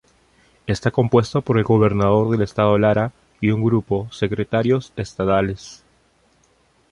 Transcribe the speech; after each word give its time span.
Está 0.65 0.89
compuesto 0.89 1.43
por 1.43 1.59
el 1.59 1.63
Gobernador 1.63 2.31
del 2.31 2.41
Estado 2.41 2.75
Lara 2.79 3.11
y 3.39 3.51
un 3.51 3.63
grupo 3.63 4.07
Secretarios 4.11 4.91
Estadales. 4.95 5.83